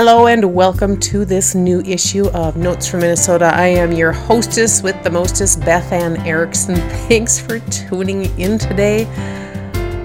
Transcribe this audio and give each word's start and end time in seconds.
Hello 0.00 0.28
and 0.28 0.54
welcome 0.54 0.96
to 1.00 1.24
this 1.24 1.56
new 1.56 1.80
issue 1.80 2.28
of 2.28 2.56
Notes 2.56 2.86
from 2.86 3.00
Minnesota. 3.00 3.46
I 3.46 3.66
am 3.66 3.90
your 3.90 4.12
hostess 4.12 4.80
with 4.80 5.02
the 5.02 5.10
mostest, 5.10 5.58
Beth 5.62 5.90
Ann 5.90 6.18
Erickson. 6.18 6.76
Thanks 7.08 7.40
for 7.40 7.58
tuning 7.68 8.26
in 8.38 8.58
today. 8.58 9.00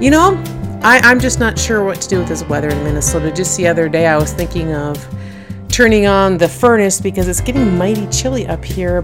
You 0.01 0.09
know, 0.09 0.33
I, 0.81 0.97
I'm 1.03 1.19
just 1.19 1.39
not 1.39 1.59
sure 1.59 1.85
what 1.85 2.01
to 2.01 2.09
do 2.09 2.17
with 2.17 2.27
this 2.27 2.43
weather 2.45 2.69
in 2.69 2.83
Minnesota. 2.83 3.31
Just 3.31 3.55
the 3.55 3.67
other 3.67 3.87
day, 3.87 4.07
I 4.07 4.17
was 4.17 4.33
thinking 4.33 4.73
of 4.73 4.97
turning 5.69 6.07
on 6.07 6.39
the 6.39 6.49
furnace 6.49 6.99
because 6.99 7.27
it's 7.27 7.41
getting 7.41 7.77
mighty 7.77 8.07
chilly 8.07 8.47
up 8.47 8.65
here. 8.65 9.03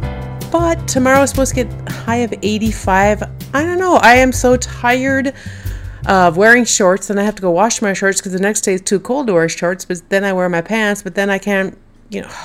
But 0.52 0.88
tomorrow 0.88 1.22
is 1.22 1.30
supposed 1.30 1.54
to 1.54 1.66
get 1.66 1.90
high 1.92 2.24
of 2.24 2.34
85. 2.42 3.22
I 3.54 3.64
don't 3.64 3.78
know. 3.78 3.98
I 3.98 4.16
am 4.16 4.32
so 4.32 4.58
tired 4.58 5.36
of 6.10 6.38
wearing 6.38 6.66
shorts, 6.66 7.12
and 7.12 7.20
I 7.20 7.24
have 7.24 7.36
to 7.36 7.42
go 7.42 7.52
wash 7.52 7.84
my 7.84 7.94
shorts 7.94 8.20
because 8.20 8.34
the 8.34 8.40
next 8.40 8.62
day 8.62 8.74
it's 8.74 8.90
too 8.90 9.00
cold 9.00 9.28
to 9.28 9.34
wear 9.34 9.48
shorts. 9.48 9.86
But 9.86 10.10
then 10.10 10.24
I 10.24 10.34
wear 10.34 10.50
my 10.50 10.62
pants, 10.62 11.04
but 11.04 11.14
then 11.14 11.30
I 11.30 11.38
can't, 11.38 11.78
you 12.10 12.24
know. 12.24 12.32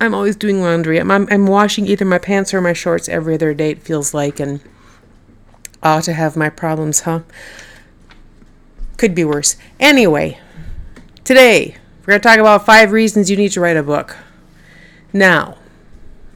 I'm 0.00 0.14
always 0.14 0.34
doing 0.34 0.60
laundry. 0.60 0.98
I'm, 0.98 1.12
I'm, 1.12 1.28
I'm 1.30 1.46
washing 1.46 1.86
either 1.86 2.04
my 2.04 2.18
pants 2.18 2.52
or 2.52 2.60
my 2.60 2.72
shorts 2.72 3.08
every 3.08 3.36
other 3.36 3.54
day, 3.54 3.70
it 3.70 3.82
feels 3.82 4.12
like, 4.12 4.40
and 4.40 4.60
ought 5.80 6.02
to 6.04 6.12
have 6.12 6.36
my 6.36 6.48
problems, 6.48 7.02
huh? 7.02 7.20
Could 8.96 9.14
be 9.14 9.24
worse. 9.24 9.54
Anyway, 9.78 10.40
today 11.22 11.76
we're 12.00 12.14
going 12.14 12.20
to 12.20 12.28
talk 12.28 12.38
about 12.38 12.66
five 12.66 12.90
reasons 12.90 13.30
you 13.30 13.36
need 13.36 13.52
to 13.52 13.60
write 13.60 13.76
a 13.76 13.82
book. 13.84 14.16
Now, 15.12 15.56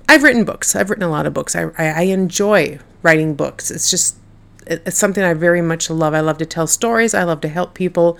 I've 0.09 0.23
written 0.23 0.45
books. 0.45 0.77
I've 0.77 0.89
written 0.89 1.03
a 1.03 1.11
lot 1.11 1.27
of 1.27 1.35
books. 1.35 1.57
I, 1.57 1.65
I, 1.77 1.87
I 1.87 2.03
enjoy 2.03 2.79
writing 3.03 3.35
books. 3.35 3.73
It's 3.73 3.91
just 3.91 4.17
it's 4.67 4.99
something 4.99 5.23
I 5.23 5.35
very 5.35 5.63
much 5.63 5.89
love. 5.91 6.15
I 6.15 6.21
love 6.21 6.39
to 6.39 6.47
tell 6.47 6.67
stories. 6.67 7.15
I 7.15 7.25
love 7.25 7.41
to 7.43 7.49
help 7.49 7.75
people. 7.75 8.19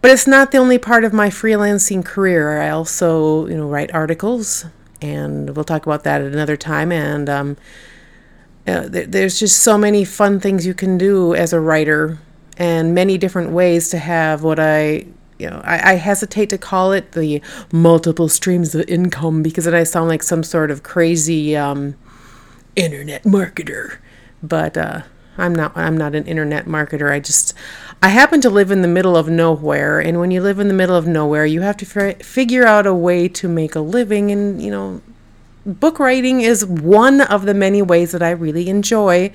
But 0.00 0.10
it's 0.10 0.26
not 0.26 0.52
the 0.52 0.58
only 0.58 0.78
part 0.78 1.04
of 1.04 1.12
my 1.12 1.28
freelancing 1.28 2.04
career. 2.04 2.60
I 2.60 2.70
also, 2.70 3.46
you 3.46 3.56
know, 3.56 3.66
write 3.66 3.92
articles, 3.92 4.66
and 5.02 5.56
we'll 5.56 5.64
talk 5.64 5.86
about 5.86 6.04
that 6.04 6.20
at 6.20 6.32
another 6.32 6.56
time. 6.56 6.92
And 6.92 7.28
um, 7.28 7.56
uh, 8.66 8.88
there, 8.88 9.06
there's 9.06 9.38
just 9.38 9.62
so 9.62 9.76
many 9.76 10.04
fun 10.04 10.38
things 10.38 10.66
you 10.66 10.74
can 10.74 10.98
do 10.98 11.34
as 11.34 11.52
a 11.52 11.60
writer, 11.60 12.18
and 12.58 12.94
many 12.94 13.18
different 13.18 13.50
ways 13.50 13.88
to 13.90 13.98
have 13.98 14.42
what 14.42 14.60
I, 14.60 15.06
you 15.38 15.50
know, 15.50 15.60
I, 15.64 15.92
I 15.92 15.94
hesitate 15.94 16.50
to 16.50 16.58
call 16.58 16.92
it 16.92 17.12
the 17.12 17.42
multiple 17.72 18.28
streams 18.28 18.74
of 18.74 18.88
income 18.88 19.42
because 19.42 19.64
then 19.64 19.74
I 19.74 19.84
sound 19.84 20.08
like 20.08 20.22
some 20.22 20.42
sort 20.42 20.70
of 20.70 20.82
crazy 20.82 21.56
um, 21.56 21.96
internet 22.76 23.24
marketer. 23.24 23.98
But 24.42 24.76
uh, 24.76 25.02
I'm 25.38 25.54
not 25.54 25.76
I'm 25.76 25.96
not 25.96 26.14
an 26.14 26.24
internet 26.26 26.66
marketer. 26.66 27.10
I 27.10 27.20
just 27.20 27.54
I 28.02 28.08
happen 28.08 28.40
to 28.42 28.50
live 28.50 28.70
in 28.70 28.82
the 28.82 28.88
middle 28.88 29.16
of 29.16 29.28
nowhere 29.28 30.00
and 30.00 30.20
when 30.20 30.30
you 30.30 30.42
live 30.42 30.58
in 30.58 30.68
the 30.68 30.74
middle 30.74 30.96
of 30.96 31.06
nowhere, 31.06 31.46
you 31.46 31.62
have 31.62 31.76
to 31.78 31.86
f- 31.86 32.22
figure 32.22 32.66
out 32.66 32.86
a 32.86 32.94
way 32.94 33.28
to 33.28 33.48
make 33.48 33.74
a 33.74 33.80
living 33.80 34.30
and 34.30 34.60
you 34.60 34.70
know 34.70 35.00
book 35.66 35.98
writing 35.98 36.40
is 36.40 36.64
one 36.64 37.20
of 37.20 37.44
the 37.44 37.54
many 37.54 37.82
ways 37.82 38.12
that 38.12 38.22
I 38.22 38.30
really 38.30 38.68
enjoy 38.68 39.32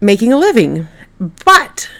making 0.00 0.32
a 0.32 0.38
living. 0.38 0.88
But 1.44 1.90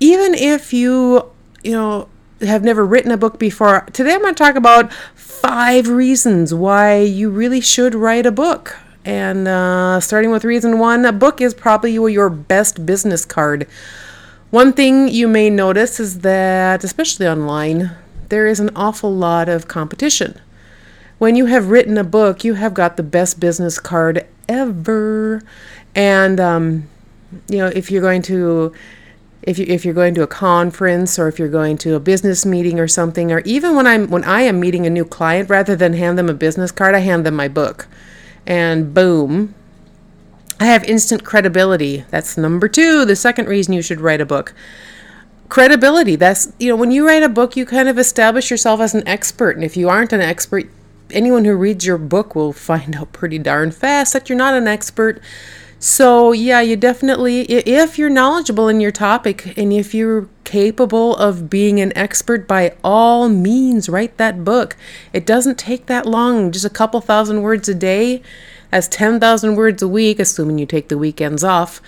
even 0.00 0.34
if 0.34 0.72
you, 0.72 1.30
you 1.62 1.72
know, 1.72 2.08
have 2.40 2.62
never 2.62 2.84
written 2.84 3.10
a 3.10 3.16
book 3.16 3.38
before, 3.38 3.86
today 3.92 4.14
I'm 4.14 4.20
going 4.20 4.34
to 4.34 4.38
talk 4.38 4.54
about 4.54 4.92
five 5.14 5.88
reasons 5.88 6.54
why 6.54 6.98
you 6.98 7.30
really 7.30 7.60
should 7.60 7.94
write 7.94 8.26
a 8.26 8.32
book. 8.32 8.76
And 9.08 9.48
uh, 9.48 10.00
starting 10.00 10.30
with 10.30 10.44
reason 10.44 10.78
one, 10.78 11.06
a 11.06 11.12
book 11.12 11.40
is 11.40 11.54
probably 11.54 11.94
your 11.94 12.28
best 12.28 12.84
business 12.84 13.24
card. 13.24 13.66
One 14.50 14.74
thing 14.74 15.08
you 15.08 15.26
may 15.26 15.48
notice 15.48 15.98
is 15.98 16.18
that, 16.18 16.84
especially 16.84 17.26
online, 17.26 17.92
there 18.28 18.46
is 18.46 18.60
an 18.60 18.68
awful 18.76 19.10
lot 19.10 19.48
of 19.48 19.66
competition. 19.66 20.38
When 21.16 21.36
you 21.36 21.46
have 21.46 21.70
written 21.70 21.96
a 21.96 22.04
book, 22.04 22.44
you 22.44 22.52
have 22.54 22.74
got 22.74 22.98
the 22.98 23.02
best 23.02 23.40
business 23.40 23.80
card 23.80 24.26
ever. 24.46 25.40
And, 25.94 26.38
um, 26.38 26.90
you 27.48 27.56
know, 27.56 27.68
if 27.68 27.90
you're 27.90 28.02
going 28.02 28.20
to 28.22 28.74
if 29.40 29.58
you 29.58 29.64
if 29.68 29.86
you're 29.86 29.94
going 29.94 30.14
to 30.16 30.22
a 30.22 30.26
conference 30.26 31.18
or 31.18 31.28
if 31.28 31.38
you're 31.38 31.48
going 31.48 31.78
to 31.78 31.94
a 31.94 32.00
business 32.00 32.44
meeting 32.44 32.78
or 32.78 32.88
something 32.88 33.32
or 33.32 33.38
even 33.46 33.74
when 33.74 33.86
I'm 33.86 34.08
when 34.10 34.24
I 34.24 34.42
am 34.42 34.60
meeting 34.60 34.84
a 34.84 34.90
new 34.90 35.06
client 35.06 35.48
rather 35.48 35.74
than 35.74 35.94
hand 35.94 36.18
them 36.18 36.28
a 36.28 36.34
business 36.34 36.72
card 36.72 36.94
I 36.94 36.98
hand 36.98 37.24
them 37.24 37.36
my 37.36 37.48
book 37.48 37.86
and 38.48 38.94
boom, 38.94 39.54
I 40.58 40.64
have 40.64 40.82
instant 40.84 41.22
credibility. 41.22 42.04
That's 42.10 42.38
number 42.38 42.66
two, 42.66 43.04
the 43.04 43.14
second 43.14 43.46
reason 43.46 43.74
you 43.74 43.82
should 43.82 44.00
write 44.00 44.22
a 44.22 44.26
book. 44.26 44.54
Credibility. 45.50 46.16
That's, 46.16 46.50
you 46.58 46.70
know, 46.70 46.76
when 46.76 46.90
you 46.90 47.06
write 47.06 47.22
a 47.22 47.28
book, 47.28 47.56
you 47.56 47.66
kind 47.66 47.88
of 47.88 47.98
establish 47.98 48.50
yourself 48.50 48.80
as 48.80 48.94
an 48.94 49.06
expert. 49.06 49.50
And 49.50 49.64
if 49.64 49.76
you 49.76 49.90
aren't 49.90 50.14
an 50.14 50.22
expert, 50.22 50.68
anyone 51.10 51.44
who 51.44 51.54
reads 51.54 51.86
your 51.86 51.98
book 51.98 52.34
will 52.34 52.52
find 52.54 52.96
out 52.96 53.12
pretty 53.12 53.38
darn 53.38 53.70
fast 53.70 54.14
that 54.14 54.28
you're 54.30 54.38
not 54.38 54.54
an 54.54 54.66
expert. 54.66 55.20
So, 55.80 56.32
yeah, 56.32 56.60
you 56.60 56.76
definitely, 56.76 57.42
if 57.42 57.98
you're 57.98 58.10
knowledgeable 58.10 58.66
in 58.66 58.80
your 58.80 58.90
topic 58.90 59.56
and 59.56 59.72
if 59.72 59.94
you're 59.94 60.28
capable 60.42 61.14
of 61.16 61.48
being 61.48 61.78
an 61.78 61.96
expert, 61.96 62.48
by 62.48 62.74
all 62.82 63.28
means, 63.28 63.88
write 63.88 64.16
that 64.16 64.44
book. 64.44 64.76
It 65.12 65.24
doesn't 65.24 65.58
take 65.58 65.86
that 65.86 66.06
long, 66.06 66.50
just 66.50 66.64
a 66.64 66.70
couple 66.70 67.00
thousand 67.00 67.42
words 67.42 67.68
a 67.68 67.74
day. 67.74 68.22
That's 68.70 68.88
10,000 68.88 69.54
words 69.54 69.82
a 69.82 69.88
week, 69.88 70.18
assuming 70.18 70.58
you 70.58 70.66
take 70.66 70.88
the 70.88 70.98
weekends 70.98 71.44
off. 71.44 71.80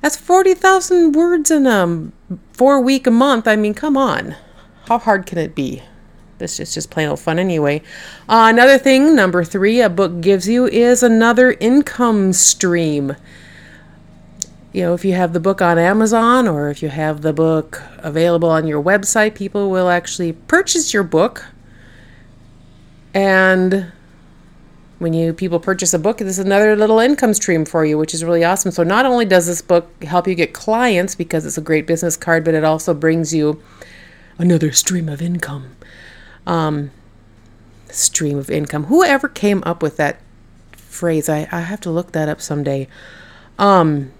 That's 0.00 0.16
40,000 0.16 1.12
words 1.12 1.50
in 1.50 1.66
a 1.66 2.10
four 2.52 2.80
week 2.80 3.06
a 3.06 3.10
month. 3.10 3.46
I 3.46 3.54
mean, 3.54 3.74
come 3.74 3.96
on. 3.96 4.36
How 4.88 4.98
hard 4.98 5.26
can 5.26 5.38
it 5.38 5.54
be? 5.54 5.82
This 6.42 6.58
is 6.58 6.74
just 6.74 6.90
plain 6.90 7.08
old 7.08 7.20
fun 7.20 7.38
anyway. 7.38 7.82
Uh, 8.28 8.50
another 8.50 8.76
thing, 8.76 9.14
number 9.14 9.44
three, 9.44 9.80
a 9.80 9.88
book 9.88 10.20
gives 10.20 10.48
you 10.48 10.66
is 10.66 11.04
another 11.04 11.52
income 11.52 12.32
stream. 12.32 13.14
You 14.72 14.82
know, 14.82 14.94
if 14.94 15.04
you 15.04 15.12
have 15.12 15.34
the 15.34 15.38
book 15.38 15.62
on 15.62 15.78
Amazon 15.78 16.48
or 16.48 16.68
if 16.68 16.82
you 16.82 16.88
have 16.88 17.22
the 17.22 17.32
book 17.32 17.80
available 17.98 18.50
on 18.50 18.66
your 18.66 18.82
website, 18.82 19.36
people 19.36 19.70
will 19.70 19.88
actually 19.88 20.32
purchase 20.32 20.92
your 20.92 21.04
book. 21.04 21.44
And 23.14 23.92
when 24.98 25.12
you 25.12 25.32
people 25.32 25.60
purchase 25.60 25.94
a 25.94 25.98
book, 26.00 26.18
this 26.18 26.26
is 26.26 26.44
another 26.44 26.74
little 26.74 26.98
income 26.98 27.34
stream 27.34 27.64
for 27.64 27.84
you, 27.84 27.96
which 27.98 28.14
is 28.14 28.24
really 28.24 28.42
awesome. 28.42 28.72
So 28.72 28.82
not 28.82 29.06
only 29.06 29.26
does 29.26 29.46
this 29.46 29.62
book 29.62 30.02
help 30.02 30.26
you 30.26 30.34
get 30.34 30.54
clients 30.54 31.14
because 31.14 31.46
it's 31.46 31.58
a 31.58 31.62
great 31.62 31.86
business 31.86 32.16
card, 32.16 32.44
but 32.44 32.54
it 32.54 32.64
also 32.64 32.94
brings 32.94 33.32
you 33.32 33.62
another 34.38 34.72
stream 34.72 35.08
of 35.08 35.22
income 35.22 35.76
um, 36.46 36.90
stream 37.88 38.38
of 38.38 38.50
income. 38.50 38.84
Whoever 38.84 39.28
came 39.28 39.62
up 39.64 39.82
with 39.82 39.96
that 39.96 40.20
phrase, 40.72 41.28
I, 41.28 41.48
I 41.52 41.60
have 41.60 41.80
to 41.82 41.90
look 41.90 42.12
that 42.12 42.28
up 42.28 42.40
someday. 42.40 42.88
Um, 43.58 44.12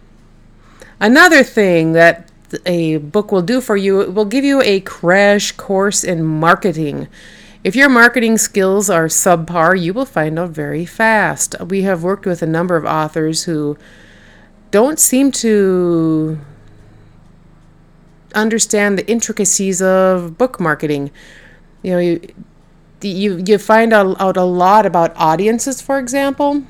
another 1.01 1.43
thing 1.43 1.93
that 1.93 2.31
a 2.67 2.99
book 2.99 3.33
will 3.33 3.43
do 3.43 3.61
for 3.61 3.77
you, 3.77 4.01
it 4.01 4.15
will 4.15 4.25
give 4.25 4.45
you 4.45 4.63
a 4.63 4.81
crash 4.81 5.53
course 5.53 6.05
in 6.05 6.23
marketing. 6.23 7.09
If 7.65 7.77
your 7.77 7.89
marketing 7.89 8.39
skills 8.39 8.91
are 8.91 9.07
subpar, 9.07 9.81
you 9.81 9.95
will 9.95 10.05
find 10.05 10.39
out 10.39 10.51
very 10.51 10.85
fast. 10.85 11.55
We 11.61 11.83
have 11.83 12.03
worked 12.03 12.27
with 12.27 12.43
a 12.43 12.47
number 12.47 12.77
of 12.77 12.85
authors 12.85 13.45
who 13.45 13.79
don't 14.71 14.99
seem 14.99 15.31
to 15.33 16.39
understand 18.35 18.99
the 18.99 19.09
intricacies 19.09 19.81
of 19.81 20.37
book 20.39 20.59
marketing 20.59 21.11
you 21.83 21.91
know 21.93 21.99
you 21.99 22.21
you 23.03 23.43
you 23.45 23.59
find 23.59 23.93
out, 23.93 24.37
a 24.37 24.45
lot 24.45 24.87
about 24.87 25.13
audiences 25.17 25.81
for 25.83 25.99
example. 25.99 26.63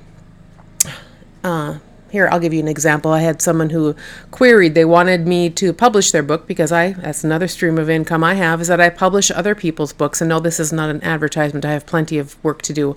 Uh, 1.44 1.78
here 2.10 2.28
i'll 2.30 2.40
give 2.40 2.52
you 2.52 2.60
an 2.60 2.68
example. 2.68 3.10
I 3.10 3.20
had 3.20 3.42
someone 3.42 3.70
who 3.70 3.94
queried 4.30 4.74
they 4.74 4.84
wanted 4.84 5.26
me 5.26 5.50
to 5.50 5.72
publish 5.72 6.10
their 6.10 6.22
book 6.22 6.46
because 6.46 6.72
i 6.72 6.92
that's 6.92 7.24
another 7.24 7.48
stream 7.48 7.78
of 7.78 7.90
income 7.90 8.22
i 8.22 8.34
have 8.34 8.60
is 8.60 8.68
that 8.68 8.80
i 8.80 8.90
publish 8.90 9.30
other 9.30 9.54
people's 9.54 9.92
books. 9.92 10.20
And 10.20 10.28
no 10.28 10.40
this 10.40 10.60
is 10.60 10.72
not 10.72 10.90
an 10.90 11.02
advertisement. 11.02 11.64
I 11.64 11.72
have 11.72 11.86
plenty 11.86 12.18
of 12.18 12.42
work 12.44 12.62
to 12.62 12.72
do 12.72 12.96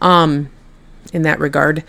um, 0.00 0.50
in 1.12 1.22
that 1.22 1.38
regard. 1.38 1.84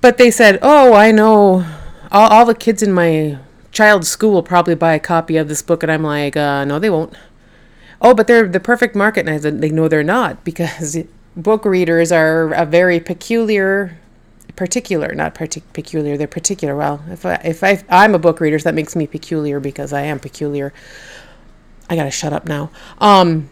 But 0.00 0.18
they 0.18 0.30
said 0.30 0.58
oh 0.62 0.94
i 0.94 1.10
know. 1.10 1.64
All, 2.10 2.28
all 2.28 2.46
the 2.46 2.54
kids 2.54 2.82
in 2.82 2.92
my 2.92 3.38
child's 3.72 4.08
school 4.08 4.32
will 4.32 4.42
probably 4.44 4.76
buy 4.76 4.94
a 4.94 5.00
copy 5.00 5.36
of 5.36 5.48
this 5.48 5.62
book. 5.62 5.82
And 5.82 5.92
i'm 5.92 6.02
like 6.02 6.36
uh, 6.36 6.64
no 6.64 6.78
they 6.78 6.90
won't 6.90 7.14
oh, 8.04 8.14
but 8.14 8.28
they're 8.28 8.46
the 8.46 8.60
perfect 8.60 8.94
market. 8.94 9.20
And 9.20 9.30
I 9.30 9.38
said, 9.40 9.60
they 9.60 9.70
know 9.70 9.88
they're 9.88 10.04
not 10.04 10.44
because 10.44 10.96
book 11.36 11.64
readers 11.64 12.12
are 12.12 12.52
a 12.52 12.66
very 12.66 13.00
peculiar, 13.00 13.98
particular, 14.54 15.12
not 15.14 15.34
partic- 15.34 15.64
peculiar, 15.72 16.16
they're 16.16 16.28
particular. 16.28 16.76
Well, 16.76 17.02
if, 17.10 17.26
I, 17.26 17.34
if 17.44 17.64
I, 17.64 17.82
I'm 17.88 18.14
a 18.14 18.18
book 18.20 18.38
reader, 18.38 18.58
so 18.58 18.64
that 18.64 18.74
makes 18.74 18.94
me 18.94 19.06
peculiar 19.08 19.58
because 19.58 19.92
I 19.92 20.02
am 20.02 20.20
peculiar. 20.20 20.72
I 21.88 21.96
gotta 21.96 22.10
shut 22.10 22.32
up 22.32 22.46
now. 22.46 22.70
Um, 22.98 23.48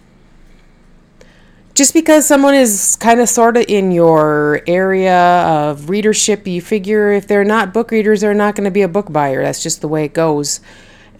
just 1.75 1.95
because 1.95 2.27
someone 2.27 2.55
is 2.55 2.97
kind 2.97 3.21
of 3.21 3.29
sort 3.31 3.57
of 3.57 3.65
in 3.67 3.93
your 3.93 4.61
area 4.67 5.17
of 5.17 5.89
readership, 5.89 6.47
you 6.47 6.61
figure 6.61 7.11
if 7.13 7.27
they're 7.27 7.45
not 7.45 7.73
book 7.73 7.91
readers, 7.91 8.21
they're 8.21 8.35
not 8.35 8.55
going 8.55 8.67
to 8.67 8.71
be 8.71 8.83
a 8.83 8.89
book 8.89 9.11
buyer. 9.11 9.43
That's 9.43 9.63
just 9.63 9.81
the 9.81 9.89
way 9.89 10.05
it 10.05 10.13
goes. 10.13 10.61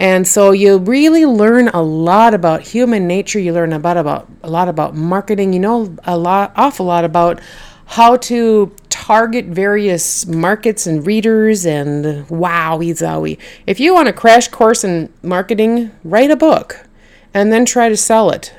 And 0.03 0.27
so 0.27 0.51
you 0.51 0.79
really 0.79 1.25
learn 1.25 1.69
a 1.69 1.81
lot 1.81 2.35
about 2.35 2.63
human 2.63 3.07
nature. 3.07 3.39
You 3.39 3.53
learn 3.53 3.73
about 3.73 3.97
about 3.97 4.29
a 4.43 4.51
lot 4.51 4.67
about 4.67 4.97
marketing. 4.97 5.53
You 5.53 5.61
know 5.61 5.97
a 6.03 6.19
lot, 6.19 6.53
awful 6.57 6.87
lot 6.87 7.05
about 7.05 7.41
how 7.87 8.17
to 8.17 8.75
target 8.89 9.45
various 9.45 10.27
markets 10.27 10.89
and 10.89 11.07
readers. 11.07 11.65
And 11.65 12.27
wowie 12.27 12.91
zowie! 12.91 13.39
If 13.65 13.79
you 13.79 13.95
want 13.95 14.09
a 14.09 14.13
crash 14.13 14.49
course 14.49 14.83
in 14.83 15.09
marketing, 15.23 15.93
write 16.03 16.33
a 16.33 16.37
book, 16.37 16.85
and 17.33 17.53
then 17.53 17.65
try 17.65 17.89
to 17.89 17.97
sell 17.97 18.31
it. 18.31 18.53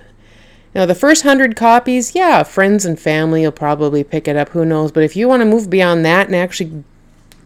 Now, 0.74 0.86
the 0.86 0.96
first 0.96 1.24
hundred 1.24 1.58
copies, 1.58 2.16
yeah, 2.16 2.44
friends 2.44 2.86
and 2.86 2.98
family 2.98 3.42
will 3.42 3.52
probably 3.52 4.06
pick 4.06 4.30
it 4.30 4.38
up. 4.38 4.48
Who 4.50 4.64
knows? 4.64 4.94
But 4.94 5.04
if 5.04 5.18
you 5.18 5.28
want 5.28 5.42
to 5.42 5.46
move 5.46 5.70
beyond 5.70 6.06
that 6.06 6.28
and 6.28 6.38
actually 6.38 6.86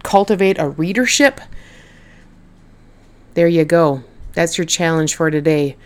cultivate 0.03 0.59
a 0.59 0.69
readership, 0.69 1.41
there 3.37 3.47
you 3.47 3.65
go. 3.65 4.03
That's 4.33 4.57
your 4.57 4.65
challenge 4.65 5.13
for 5.13 5.29
today. 5.29 5.77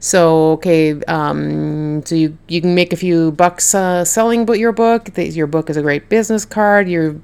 So 0.00 0.50
okay, 0.54 1.00
um, 1.04 2.04
so 2.04 2.16
you 2.16 2.36
you 2.48 2.60
can 2.60 2.74
make 2.74 2.92
a 2.92 2.96
few 2.96 3.30
bucks 3.30 3.76
uh, 3.76 4.04
selling 4.04 4.44
your 4.48 4.72
book. 4.72 5.16
Your 5.16 5.46
book 5.46 5.70
is 5.70 5.76
a 5.76 5.82
great 5.82 6.08
business 6.08 6.44
card. 6.44 6.88
You're 6.88 7.14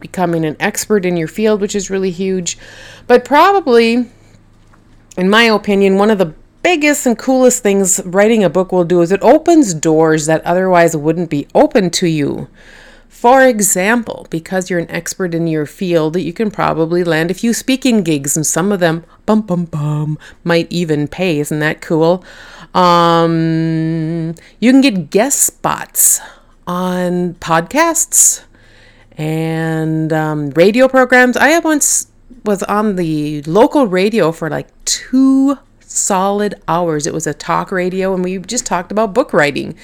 becoming 0.00 0.46
an 0.46 0.56
expert 0.58 1.04
in 1.04 1.18
your 1.18 1.28
field, 1.28 1.60
which 1.60 1.74
is 1.74 1.90
really 1.90 2.10
huge. 2.10 2.56
But 3.06 3.26
probably, 3.26 4.10
in 5.18 5.28
my 5.28 5.42
opinion, 5.42 5.98
one 5.98 6.10
of 6.10 6.16
the 6.16 6.32
biggest 6.62 7.04
and 7.04 7.18
coolest 7.18 7.62
things 7.62 8.00
writing 8.06 8.42
a 8.42 8.48
book 8.48 8.72
will 8.72 8.84
do 8.84 9.02
is 9.02 9.12
it 9.12 9.20
opens 9.22 9.74
doors 9.74 10.24
that 10.24 10.42
otherwise 10.46 10.96
wouldn't 10.96 11.28
be 11.28 11.46
open 11.54 11.90
to 11.90 12.06
you. 12.06 12.48
For 13.12 13.46
example, 13.46 14.26
because 14.30 14.68
you're 14.68 14.80
an 14.80 14.90
expert 14.90 15.32
in 15.32 15.46
your 15.46 15.64
field, 15.64 16.16
you 16.16 16.32
can 16.32 16.50
probably 16.50 17.04
land 17.04 17.30
a 17.30 17.34
few 17.34 17.52
speaking 17.54 18.02
gigs, 18.02 18.36
and 18.36 18.44
some 18.44 18.72
of 18.72 18.80
them, 18.80 19.04
bum 19.26 19.42
bum 19.42 19.66
bum, 19.66 20.18
might 20.42 20.66
even 20.72 21.06
pay. 21.06 21.38
Isn't 21.38 21.60
that 21.60 21.80
cool? 21.80 22.24
Um, 22.74 24.34
you 24.58 24.72
can 24.72 24.80
get 24.80 25.10
guest 25.10 25.40
spots 25.40 26.20
on 26.66 27.34
podcasts 27.34 28.42
and 29.16 30.12
um, 30.12 30.50
radio 30.50 30.88
programs. 30.88 31.36
I 31.36 31.56
once 31.60 32.08
was 32.44 32.64
on 32.64 32.96
the 32.96 33.42
local 33.42 33.86
radio 33.86 34.32
for 34.32 34.50
like 34.50 34.68
two 34.84 35.58
solid 35.80 36.56
hours. 36.66 37.06
It 37.06 37.14
was 37.14 37.28
a 37.28 37.34
talk 37.34 37.70
radio, 37.70 38.14
and 38.14 38.24
we 38.24 38.38
just 38.38 38.66
talked 38.66 38.90
about 38.90 39.14
book 39.14 39.32
writing. 39.32 39.76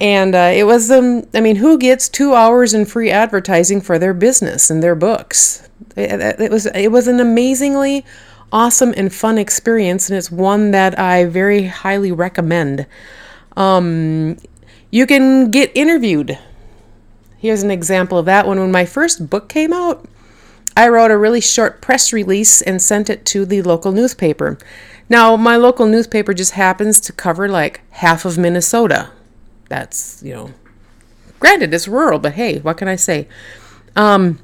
And 0.00 0.34
uh, 0.34 0.52
it 0.54 0.64
was, 0.64 0.90
um, 0.90 1.26
I 1.34 1.40
mean, 1.40 1.56
who 1.56 1.76
gets 1.76 2.08
two 2.08 2.34
hours 2.34 2.72
in 2.72 2.84
free 2.84 3.10
advertising 3.10 3.80
for 3.80 3.98
their 3.98 4.14
business 4.14 4.70
and 4.70 4.82
their 4.82 4.94
books? 4.94 5.68
It, 5.96 6.40
it 6.40 6.50
was, 6.50 6.66
it 6.66 6.92
was 6.92 7.08
an 7.08 7.18
amazingly 7.18 8.04
awesome 8.52 8.94
and 8.96 9.12
fun 9.12 9.38
experience, 9.38 10.08
and 10.08 10.16
it's 10.16 10.30
one 10.30 10.70
that 10.70 10.98
I 10.98 11.24
very 11.24 11.64
highly 11.64 12.12
recommend. 12.12 12.86
Um, 13.56 14.38
you 14.90 15.06
can 15.06 15.50
get 15.50 15.72
interviewed. 15.74 16.38
Here's 17.38 17.62
an 17.62 17.70
example 17.70 18.18
of 18.18 18.26
that 18.26 18.46
one. 18.46 18.58
When 18.60 18.72
my 18.72 18.84
first 18.84 19.28
book 19.28 19.48
came 19.48 19.72
out, 19.72 20.06
I 20.76 20.88
wrote 20.88 21.10
a 21.10 21.18
really 21.18 21.40
short 21.40 21.80
press 21.82 22.12
release 22.12 22.62
and 22.62 22.80
sent 22.80 23.10
it 23.10 23.24
to 23.26 23.44
the 23.44 23.62
local 23.62 23.90
newspaper. 23.90 24.58
Now, 25.08 25.36
my 25.36 25.56
local 25.56 25.86
newspaper 25.86 26.32
just 26.34 26.52
happens 26.52 27.00
to 27.00 27.12
cover 27.12 27.48
like 27.48 27.80
half 27.90 28.24
of 28.24 28.38
Minnesota. 28.38 29.10
That's, 29.68 30.22
you 30.22 30.34
know, 30.34 30.50
granted, 31.40 31.74
it's 31.74 31.88
rural, 31.88 32.18
but 32.18 32.32
hey, 32.32 32.58
what 32.58 32.76
can 32.76 32.88
I 32.88 32.96
say? 32.96 33.28
Um, 33.96 34.38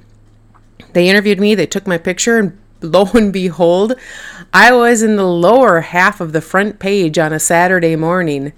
they 0.92 1.08
interviewed 1.08 1.40
me, 1.40 1.54
they 1.54 1.66
took 1.66 1.86
my 1.86 1.98
picture, 1.98 2.38
and 2.38 2.58
lo 2.80 3.08
and 3.14 3.32
behold, 3.32 3.94
I 4.52 4.72
was 4.72 5.02
in 5.02 5.16
the 5.16 5.26
lower 5.26 5.80
half 5.80 6.20
of 6.20 6.32
the 6.32 6.40
front 6.40 6.78
page 6.78 7.18
on 7.18 7.32
a 7.32 7.40
Saturday 7.40 7.96
morning. 7.96 8.52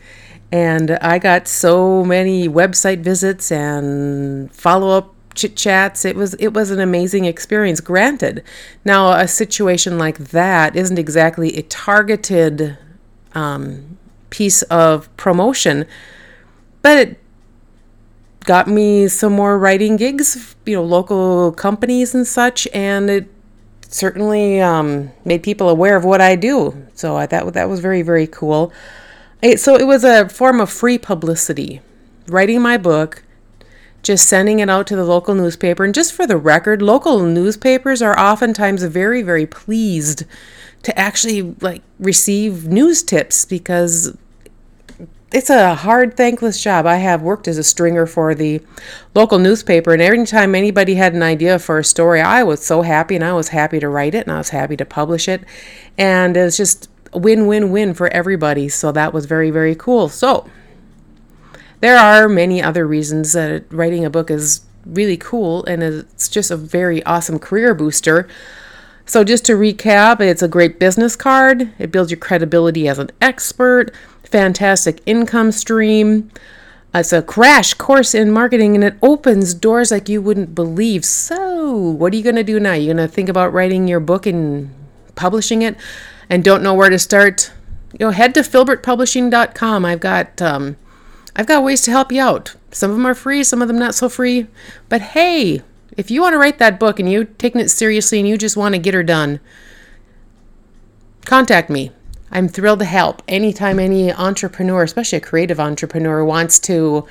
And 0.53 0.93
I 0.93 1.19
got 1.19 1.49
so 1.49 2.05
many 2.05 2.49
website 2.49 3.01
visits 3.01 3.51
and 3.51 4.53
follow 4.55 4.97
up 4.97 5.15
chit 5.35 5.57
chats. 5.57 6.05
It 6.05 6.17
was 6.17 6.35
it 6.35 6.53
was 6.55 6.71
an 6.71 6.81
amazing 6.81 7.25
experience. 7.25 7.81
Granted, 7.81 8.43
now 8.85 9.13
a 9.13 9.29
situation 9.29 9.99
like 9.99 10.19
that 10.19 10.77
isn't 10.77 10.99
exactly 10.99 11.57
a 11.57 11.63
targeted 11.63 12.79
um, 13.35 13.99
piece 14.31 14.63
of 14.63 15.15
promotion, 15.17 15.85
but 16.87 16.99
it 16.99 17.19
got 18.45 18.69
me 18.69 19.09
some 19.09 19.33
more 19.33 19.59
writing 19.59 19.97
gigs, 19.97 20.55
you 20.65 20.77
know, 20.77 20.85
local 20.85 21.51
companies 21.51 22.15
and 22.15 22.25
such, 22.25 22.69
and 22.73 23.11
it 23.11 23.29
certainly 23.89 24.61
um, 24.61 25.11
made 25.25 25.43
people 25.43 25.69
aware 25.69 25.97
of 25.97 26.05
what 26.05 26.21
I 26.21 26.37
do. 26.37 26.87
So 26.95 27.17
I 27.17 27.27
thought 27.27 27.55
that 27.55 27.69
was 27.69 27.81
very 27.81 28.03
very 28.03 28.29
cool. 28.29 28.73
So 29.57 29.75
it 29.75 29.89
was 29.89 30.05
a 30.05 30.29
form 30.29 30.61
of 30.61 30.71
free 30.71 30.97
publicity. 30.97 31.81
Writing 32.29 32.63
my 32.63 32.77
book 32.77 33.25
just 34.05 34.29
sending 34.29 34.61
it 34.61 34.71
out 34.71 34.87
to 34.87 34.95
the 34.95 35.05
local 35.05 35.35
newspaper. 35.35 35.85
And 35.85 35.93
just 35.93 36.13
for 36.13 36.29
the 36.29 36.37
record, 36.37 36.81
local 36.81 37.25
newspapers 37.25 38.01
are 38.01 38.17
oftentimes 38.17 38.85
very, 38.85 39.23
very 39.23 39.47
pleased 39.47 40.23
to 40.85 40.97
actually 40.97 41.43
like 41.61 41.83
receive 41.99 42.69
news 42.69 43.03
tips 43.03 43.45
because 43.45 44.17
it's 45.33 45.51
a 45.51 45.75
hard, 45.75 46.17
thankless 46.17 46.63
job. 46.63 46.87
I 46.87 46.97
have 46.97 47.23
worked 47.23 47.49
as 47.49 47.59
a 47.59 47.65
stringer 47.65 48.07
for 48.07 48.35
the 48.35 48.61
local 49.15 49.39
newspaper, 49.39 49.93
and 49.93 50.01
every 50.01 50.25
time 50.25 50.55
anybody 50.55 50.95
had 50.95 51.15
an 51.15 51.23
idea 51.23 51.59
for 51.59 51.79
a 51.79 51.85
story, 51.85 52.21
I 52.21 52.43
was 52.43 52.65
so 52.65 52.83
happy, 52.83 53.17
and 53.17 53.25
I 53.25 53.33
was 53.33 53.49
happy 53.49 53.81
to 53.81 53.89
write 53.89 54.15
it, 54.15 54.27
and 54.27 54.33
I 54.33 54.39
was 54.39 54.51
happy 54.51 54.77
to 54.77 54.85
publish 54.85 55.29
it, 55.29 55.43
and 55.99 56.37
it 56.37 56.43
was 56.43 56.57
just 56.57 56.89
win, 57.13 57.47
win, 57.47 57.71
win 57.71 57.95
for 57.95 58.09
everybody. 58.13 58.69
So 58.69 58.93
that 58.93 59.13
was 59.13 59.27
very, 59.27 59.51
very 59.51 59.75
cool. 59.75 60.09
So 60.09 60.49
there 61.81 61.99
are 61.99 62.29
many 62.29 62.63
other 62.63 62.87
reasons 62.87 63.33
that 63.33 63.65
writing 63.71 64.05
a 64.05 64.11
book 64.11 64.31
is 64.31 64.63
really 64.85 65.17
cool 65.17 65.65
and 65.65 65.83
it's 65.83 66.29
just 66.29 66.51
a 66.51 66.57
very 66.57 67.03
awesome 67.05 67.39
career 67.39 67.75
booster. 67.75 68.29
So, 69.09 69.23
just 69.23 69.45
to 69.45 69.53
recap, 69.53 70.21
it's 70.21 70.43
a 70.43 70.49
great 70.49 70.81
business 70.81 71.15
card, 71.15 71.73
it 71.79 71.93
builds 71.93 72.11
your 72.11 72.19
credibility 72.19 72.89
as 72.89 72.99
an 72.99 73.11
expert, 73.21 73.95
fantastic 74.27 75.01
income 75.07 75.53
stream. 75.53 76.31
It's 76.95 77.13
a 77.13 77.23
crash 77.23 77.75
course 77.75 78.15
in 78.15 78.31
marketing 78.31 78.75
and 78.75 78.83
it 78.83 78.97
opens 79.03 79.53
doors 79.53 79.91
like 79.91 80.09
you 80.09 80.23
wouldn't 80.23 80.55
believe. 80.55 81.05
So, 81.05 81.71
what 81.71 82.13
are 82.13 82.17
you 82.17 82.23
going 82.23 82.37
to 82.37 82.45
do 82.45 82.59
now? 82.59 82.73
You're 82.73 82.95
going 82.95 83.07
to 83.07 83.13
think 83.13 83.29
about 83.29 83.53
writing 83.53 83.87
your 83.87 84.01
book 84.01 84.25
and 84.25 84.71
publishing 85.15 85.63
it 85.63 85.77
and 86.31 86.43
don't 86.43 86.63
know 86.63 86.75
where 86.75 86.89
to 86.89 86.99
start? 86.99 87.53
You 87.93 88.07
know, 88.07 88.13
head 88.13 88.35
to 88.35 88.41
filbertpublishing.com. 88.41 89.85
I've 89.85 90.01
got 90.01 90.41
um, 90.41 90.77
I've 91.35 91.47
got 91.47 91.65
ways 91.65 91.83
to 91.83 91.91
help 91.91 92.11
you 92.11 92.23
out. 92.23 92.55
Some 92.71 92.91
of 92.91 92.97
them 92.97 93.07
are 93.07 93.15
free, 93.15 93.45
some 93.45 93.61
of 93.61 93.69
them 93.69 93.79
not 93.79 93.95
so 93.95 94.09
free. 94.09 94.47
But 94.89 95.03
hey, 95.03 95.63
if 95.97 96.11
you 96.11 96.23
want 96.23 96.33
to 96.33 96.39
write 96.39 96.59
that 96.59 96.81
book 96.81 96.99
and 96.99 97.11
you're 97.11 97.25
taking 97.25 97.61
it 97.61 97.69
seriously 97.69 98.19
and 98.19 98.29
you 98.29 98.39
just 98.39 98.57
want 98.57 98.75
to 98.75 98.79
get 98.79 98.95
her 98.95 99.03
done, 99.03 99.41
contact 101.27 101.69
me. 101.69 101.93
I'm 102.31 102.49
thrilled 102.49 102.81
to 102.81 102.85
help. 102.85 103.23
Anytime 103.29 103.79
any 103.79 104.13
entrepreneur, 104.13 104.83
especially 104.83 105.19
a 105.19 105.21
creative 105.21 105.61
entrepreneur, 105.61 106.25
wants 106.25 106.59
to 106.61 107.07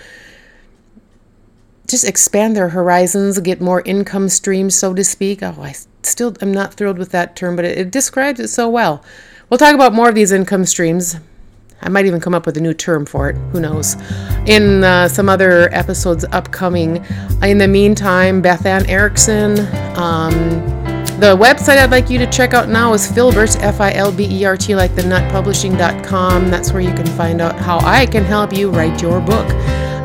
just 1.87 2.07
expand 2.07 2.55
their 2.55 2.69
horizons, 2.69 3.39
get 3.39 3.61
more 3.61 3.81
income 3.85 4.29
streams, 4.29 4.75
so 4.75 4.93
to 4.93 5.03
speak. 5.03 5.41
Oh, 5.43 5.55
I 5.59 5.75
still 6.03 6.35
am 6.41 6.51
not 6.51 6.73
thrilled 6.73 6.97
with 6.97 7.11
that 7.11 7.35
term, 7.35 7.55
but 7.55 7.65
it, 7.65 7.77
it 7.77 7.91
describes 7.91 8.39
it 8.39 8.49
so 8.49 8.69
well. 8.69 9.03
We'll 9.49 9.57
talk 9.57 9.75
about 9.75 9.93
more 9.93 10.09
of 10.09 10.15
these 10.15 10.31
income 10.31 10.65
streams 10.65 11.17
I 11.81 11.89
might 11.89 12.05
even 12.05 12.19
come 12.19 12.33
up 12.33 12.45
with 12.45 12.57
a 12.57 12.61
new 12.61 12.73
term 12.73 13.05
for 13.05 13.29
it. 13.29 13.35
Who 13.51 13.59
knows? 13.59 13.95
In 14.47 14.83
uh, 14.83 15.07
some 15.07 15.29
other 15.29 15.73
episodes 15.73 16.25
upcoming. 16.31 17.05
In 17.43 17.59
the 17.59 17.67
meantime, 17.67 18.41
Beth 18.41 18.65
Ann 18.65 18.89
Erickson. 18.89 19.59
Um, 19.95 20.84
the 21.19 21.35
website 21.35 21.77
I'd 21.77 21.91
like 21.91 22.09
you 22.09 22.19
to 22.19 22.27
check 22.27 22.53
out 22.53 22.67
now 22.67 22.93
is 22.93 23.09
Filbert, 23.09 23.57
F 23.61 23.79
I 23.79 23.93
L 23.93 24.11
B 24.11 24.27
E 24.29 24.45
R 24.45 24.57
T, 24.57 24.75
like 24.75 24.95
the 24.95 25.01
nutpublishing.com. 25.01 26.51
That's 26.51 26.71
where 26.71 26.81
you 26.81 26.93
can 26.93 27.05
find 27.05 27.41
out 27.41 27.55
how 27.55 27.79
I 27.79 28.05
can 28.05 28.23
help 28.23 28.53
you 28.53 28.69
write 28.69 29.01
your 29.01 29.21
book. 29.21 29.47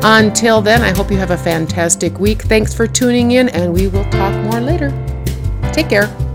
Until 0.03 0.61
then, 0.61 0.81
I 0.81 0.95
hope 0.95 1.11
you 1.11 1.17
have 1.17 1.31
a 1.31 1.37
fantastic 1.37 2.17
week. 2.19 2.43
Thanks 2.43 2.73
for 2.73 2.87
tuning 2.87 3.31
in, 3.31 3.49
and 3.49 3.73
we 3.73 3.87
will 3.87 4.05
talk 4.05 4.33
more 4.51 4.59
later. 4.61 4.89
Take 5.73 5.89
care. 5.89 6.30